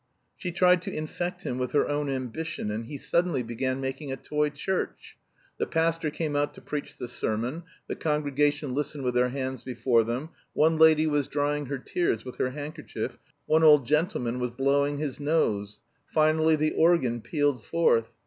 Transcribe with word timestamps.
She 0.35 0.51
tried 0.51 0.81
to 0.81 0.91
infect 0.91 1.43
him 1.43 1.59
with 1.59 1.73
her 1.73 1.87
own 1.87 2.09
ambition, 2.09 2.71
and 2.71 2.87
he 2.87 2.97
suddenly 2.97 3.43
began 3.43 3.79
making 3.79 4.11
a 4.11 4.17
toy 4.17 4.49
church: 4.49 5.15
the 5.59 5.67
pastor 5.67 6.09
came 6.09 6.35
out 6.35 6.55
to 6.55 6.59
preach 6.61 6.97
the 6.97 7.07
sermon, 7.07 7.61
the 7.85 7.95
congregation 7.95 8.73
listened 8.73 9.03
with 9.03 9.13
their 9.13 9.29
hands 9.29 9.61
before 9.63 10.03
them, 10.03 10.29
one 10.53 10.79
lady 10.79 11.05
was 11.05 11.27
drying 11.27 11.67
her 11.67 11.77
tears 11.77 12.25
with 12.25 12.37
her 12.37 12.49
handkerchief, 12.49 13.19
one 13.45 13.61
old 13.61 13.85
gentleman 13.85 14.39
was 14.39 14.49
blowing 14.49 14.97
his 14.97 15.19
nose; 15.19 15.77
finally 16.07 16.55
the 16.55 16.71
organ 16.71 17.21
pealed 17.21 17.63
forth. 17.63 18.15